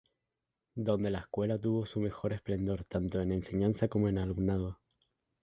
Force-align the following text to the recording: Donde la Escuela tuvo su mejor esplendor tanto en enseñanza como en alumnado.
Donde 0.73 1.11
la 1.11 1.19
Escuela 1.19 1.59
tuvo 1.59 1.85
su 1.85 1.99
mejor 1.99 2.33
esplendor 2.33 2.85
tanto 2.85 3.21
en 3.21 3.31
enseñanza 3.33 3.87
como 3.87 4.09
en 4.09 4.17
alumnado. 4.17 4.79